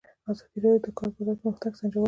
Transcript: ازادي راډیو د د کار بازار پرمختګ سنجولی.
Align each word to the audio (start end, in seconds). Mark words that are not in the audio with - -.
ازادي 0.31 0.57
راډیو 0.63 0.83
د 0.83 0.85
د 0.93 0.95
کار 0.97 1.09
بازار 1.15 1.35
پرمختګ 1.41 1.71
سنجولی. 1.79 1.99